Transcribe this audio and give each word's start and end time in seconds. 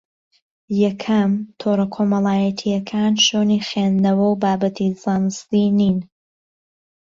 یەکەم: 0.83 1.31
تۆڕە 1.59 1.85
کۆمەڵایەتییەکان 1.95 3.13
شوێنی 3.25 3.63
خوێندنەوە 3.67 4.25
و 4.29 4.39
بابەتی 4.43 4.89
زانستی 5.01 5.65
نین 5.77 5.97